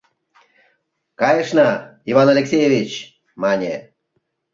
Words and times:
—Кайышна, 1.19 1.69
Иван 2.09 2.27
Алексеевич!— 2.33 2.91
мане. 3.41 3.73